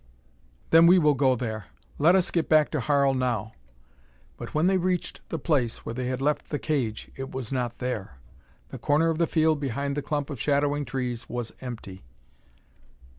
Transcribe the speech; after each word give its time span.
"Then 0.71 0.87
we 0.87 0.97
will 0.97 1.13
go 1.13 1.35
there. 1.35 1.65
Let 1.99 2.15
us 2.15 2.31
get 2.31 2.49
back 2.49 2.71
to 2.71 2.79
Harl, 2.79 3.13
now." 3.13 3.53
But 4.35 4.55
when 4.55 4.65
they 4.65 4.79
reached 4.79 5.21
the 5.29 5.37
place 5.37 5.85
where 5.85 5.93
they 5.93 6.07
had 6.07 6.23
left 6.23 6.49
the 6.49 6.57
cage, 6.57 7.11
it 7.15 7.29
was 7.29 7.53
not 7.53 7.77
there! 7.77 8.17
The 8.69 8.79
corner 8.79 9.09
of 9.11 9.19
the 9.19 9.27
field 9.27 9.59
behind 9.59 9.95
the 9.95 10.01
clump 10.01 10.31
of 10.31 10.41
shadowing 10.41 10.85
trees 10.85 11.29
was 11.29 11.51
empty. 11.61 12.03